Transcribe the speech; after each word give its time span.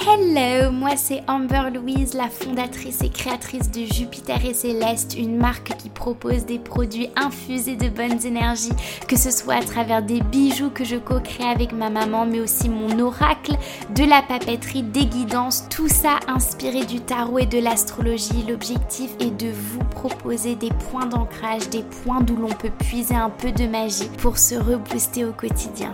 Hello, 0.00 0.72
moi 0.72 0.96
c'est 0.96 1.22
Amber 1.28 1.64
Louise, 1.72 2.14
la 2.14 2.30
fondatrice 2.30 3.02
et 3.02 3.10
créatrice 3.10 3.70
de 3.70 3.84
Jupiter 3.84 4.42
et 4.44 4.54
Céleste, 4.54 5.14
une 5.18 5.36
marque 5.36 5.76
qui 5.76 5.90
propose 5.90 6.46
des 6.46 6.58
produits 6.58 7.10
infusés 7.14 7.76
de 7.76 7.90
bonnes 7.90 8.24
énergies, 8.24 8.72
que 9.06 9.16
ce 9.16 9.30
soit 9.30 9.56
à 9.56 9.62
travers 9.62 10.02
des 10.02 10.22
bijoux 10.22 10.70
que 10.70 10.84
je 10.84 10.96
co-crée 10.96 11.44
avec 11.44 11.72
ma 11.72 11.90
maman, 11.90 12.24
mais 12.24 12.40
aussi 12.40 12.70
mon 12.70 12.98
oracle, 13.00 13.52
de 13.94 14.04
la 14.04 14.22
papeterie, 14.22 14.82
des 14.82 15.04
guidances, 15.04 15.68
tout 15.68 15.88
ça 15.88 16.18
inspiré 16.26 16.86
du 16.86 17.00
tarot 17.00 17.40
et 17.40 17.46
de 17.46 17.58
l'astrologie. 17.58 18.44
L'objectif 18.48 19.10
est 19.20 19.36
de 19.36 19.50
vous 19.50 19.84
proposer 19.90 20.56
des 20.56 20.70
points 20.90 21.06
d'ancrage, 21.06 21.68
des 21.68 21.84
points 22.02 22.22
d'où 22.22 22.36
l'on 22.36 22.48
peut 22.48 22.72
puiser 22.78 23.14
un 23.14 23.30
peu 23.30 23.52
de 23.52 23.66
magie 23.66 24.10
pour 24.18 24.38
se 24.38 24.54
rebooster 24.54 25.26
au 25.26 25.32
quotidien. 25.32 25.92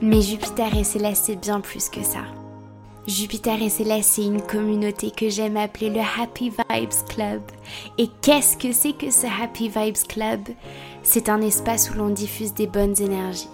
Mais 0.00 0.22
Jupiter 0.22 0.74
et 0.74 0.84
Céleste, 0.84 1.24
c'est 1.26 1.36
bien 1.36 1.60
plus 1.60 1.90
que 1.90 2.02
ça. 2.02 2.20
Jupiter 3.06 3.60
et 3.60 3.68
Céleste, 3.68 4.12
c'est 4.14 4.24
une 4.24 4.40
communauté 4.40 5.10
que 5.10 5.28
j'aime 5.28 5.58
appeler 5.58 5.90
le 5.90 6.00
Happy 6.00 6.48
Vibes 6.48 7.08
Club. 7.08 7.42
Et 7.98 8.08
qu'est-ce 8.22 8.56
que 8.56 8.72
c'est 8.72 8.94
que 8.94 9.10
ce 9.10 9.26
Happy 9.26 9.68
Vibes 9.68 10.06
Club? 10.08 10.40
C'est 11.02 11.28
un 11.28 11.42
espace 11.42 11.90
où 11.90 11.98
l'on 11.98 12.08
diffuse 12.08 12.54
des 12.54 12.66
bonnes 12.66 12.98
énergies. 12.98 13.48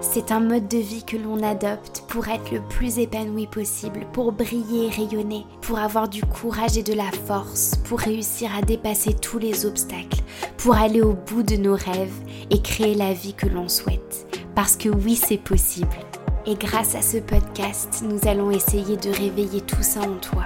C'est 0.00 0.32
un 0.32 0.40
mode 0.40 0.68
de 0.68 0.78
vie 0.78 1.04
que 1.04 1.18
l'on 1.18 1.42
adopte 1.42 2.04
pour 2.08 2.28
être 2.28 2.50
le 2.50 2.62
plus 2.62 2.98
épanoui 2.98 3.46
possible, 3.46 4.06
pour 4.14 4.32
briller 4.32 4.86
et 4.86 4.90
rayonner, 4.90 5.44
pour 5.60 5.78
avoir 5.78 6.08
du 6.08 6.22
courage 6.22 6.78
et 6.78 6.82
de 6.82 6.94
la 6.94 7.12
force, 7.26 7.76
pour 7.84 8.00
réussir 8.00 8.50
à 8.56 8.62
dépasser 8.62 9.12
tous 9.12 9.38
les 9.38 9.66
obstacles, 9.66 10.22
pour 10.56 10.76
aller 10.76 11.02
au 11.02 11.12
bout 11.12 11.42
de 11.42 11.56
nos 11.56 11.76
rêves 11.76 12.22
et 12.50 12.62
créer 12.62 12.94
la 12.94 13.12
vie 13.12 13.34
que 13.34 13.48
l'on 13.48 13.68
souhaite. 13.68 14.26
Parce 14.54 14.76
que 14.76 14.88
oui, 14.88 15.14
c'est 15.14 15.36
possible. 15.36 15.94
Et 16.46 16.56
grâce 16.56 16.94
à 16.94 17.00
ce 17.00 17.16
podcast, 17.16 18.04
nous 18.06 18.28
allons 18.28 18.50
essayer 18.50 18.96
de 18.98 19.10
réveiller 19.10 19.62
tout 19.62 19.82
ça 19.82 20.00
en 20.00 20.16
toi. 20.16 20.44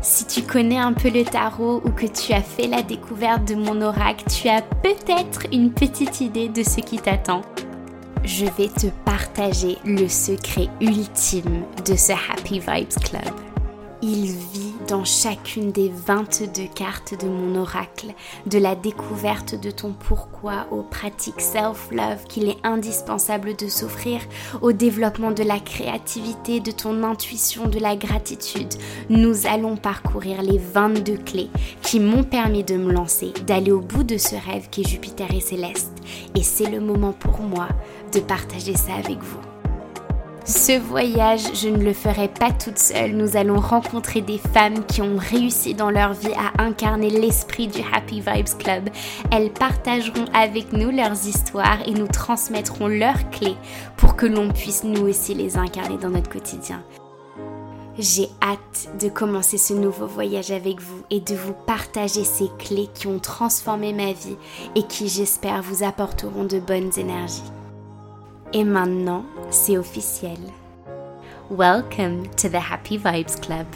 Si 0.00 0.24
tu 0.24 0.42
connais 0.42 0.78
un 0.78 0.94
peu 0.94 1.10
le 1.10 1.24
tarot 1.24 1.82
ou 1.84 1.90
que 1.90 2.06
tu 2.06 2.32
as 2.32 2.40
fait 2.40 2.66
la 2.66 2.82
découverte 2.82 3.46
de 3.46 3.54
mon 3.54 3.82
oracle, 3.82 4.24
tu 4.30 4.48
as 4.48 4.62
peut-être 4.62 5.42
une 5.52 5.72
petite 5.72 6.20
idée 6.20 6.48
de 6.48 6.62
ce 6.62 6.80
qui 6.80 6.98
t'attend. 6.98 7.42
Je 8.24 8.46
vais 8.46 8.68
te 8.68 8.86
partager 9.04 9.76
le 9.84 10.08
secret 10.08 10.68
ultime 10.80 11.64
de 11.84 11.94
ce 11.94 12.12
Happy 12.12 12.60
Vibes 12.60 12.98
Club. 13.04 13.34
Il 14.00 14.26
vit 14.26 14.67
dans 14.88 15.04
chacune 15.04 15.70
des 15.70 15.90
22 15.90 16.64
cartes 16.74 17.14
de 17.22 17.28
mon 17.28 17.60
oracle, 17.60 18.14
de 18.46 18.58
la 18.58 18.74
découverte 18.74 19.54
de 19.54 19.70
ton 19.70 19.92
pourquoi 19.92 20.66
aux 20.70 20.82
pratiques 20.82 21.40
self-love 21.40 22.24
qu'il 22.26 22.48
est 22.48 22.56
indispensable 22.64 23.54
de 23.54 23.68
s'offrir, 23.68 24.20
au 24.62 24.72
développement 24.72 25.30
de 25.30 25.42
la 25.42 25.60
créativité, 25.60 26.60
de 26.60 26.70
ton 26.70 27.02
intuition, 27.02 27.66
de 27.66 27.78
la 27.78 27.96
gratitude. 27.96 28.74
Nous 29.10 29.46
allons 29.46 29.76
parcourir 29.76 30.40
les 30.42 30.58
22 30.58 31.18
clés 31.18 31.50
qui 31.82 32.00
m'ont 32.00 32.24
permis 32.24 32.64
de 32.64 32.76
me 32.76 32.92
lancer, 32.92 33.32
d'aller 33.46 33.72
au 33.72 33.80
bout 33.80 34.04
de 34.04 34.16
ce 34.16 34.36
rêve 34.36 34.70
qui 34.70 34.80
est 34.80 34.88
Jupiter 34.88 35.30
et 35.34 35.40
Céleste. 35.40 35.92
Et 36.34 36.42
c'est 36.42 36.70
le 36.70 36.80
moment 36.80 37.12
pour 37.12 37.40
moi 37.40 37.68
de 38.14 38.20
partager 38.20 38.74
ça 38.74 38.94
avec 38.94 39.18
vous. 39.22 39.57
Ce 40.48 40.78
voyage, 40.78 41.42
je 41.52 41.68
ne 41.68 41.84
le 41.84 41.92
ferai 41.92 42.26
pas 42.26 42.50
toute 42.50 42.78
seule. 42.78 43.12
Nous 43.12 43.36
allons 43.36 43.60
rencontrer 43.60 44.22
des 44.22 44.38
femmes 44.38 44.86
qui 44.86 45.02
ont 45.02 45.18
réussi 45.18 45.74
dans 45.74 45.90
leur 45.90 46.14
vie 46.14 46.32
à 46.32 46.62
incarner 46.62 47.10
l'esprit 47.10 47.68
du 47.68 47.82
Happy 47.92 48.22
Vibes 48.22 48.56
Club. 48.58 48.88
Elles 49.30 49.52
partageront 49.52 50.24
avec 50.32 50.72
nous 50.72 50.90
leurs 50.90 51.26
histoires 51.26 51.86
et 51.86 51.92
nous 51.92 52.06
transmettront 52.06 52.88
leurs 52.88 53.28
clés 53.28 53.56
pour 53.98 54.16
que 54.16 54.24
l'on 54.24 54.48
puisse 54.48 54.84
nous 54.84 55.06
aussi 55.06 55.34
les 55.34 55.58
incarner 55.58 55.98
dans 55.98 56.08
notre 56.08 56.30
quotidien. 56.30 56.82
J'ai 57.98 58.30
hâte 58.40 58.88
de 58.98 59.10
commencer 59.10 59.58
ce 59.58 59.74
nouveau 59.74 60.06
voyage 60.06 60.50
avec 60.50 60.80
vous 60.80 61.02
et 61.10 61.20
de 61.20 61.34
vous 61.34 61.54
partager 61.66 62.24
ces 62.24 62.48
clés 62.58 62.88
qui 62.94 63.06
ont 63.06 63.18
transformé 63.18 63.92
ma 63.92 64.14
vie 64.14 64.38
et 64.76 64.82
qui 64.84 65.08
j'espère 65.08 65.60
vous 65.60 65.84
apporteront 65.84 66.44
de 66.44 66.58
bonnes 66.58 66.92
énergies. 66.96 67.42
Et 68.54 68.64
maintenant, 68.64 69.26
c'est 69.50 69.76
officiel. 69.76 70.38
Welcome 71.50 72.28
to 72.36 72.48
the 72.48 72.56
Happy 72.56 72.96
Vibes 72.96 73.36
Club. 73.42 73.66